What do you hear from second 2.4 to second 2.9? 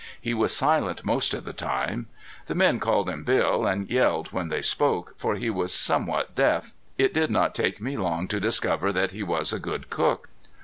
The men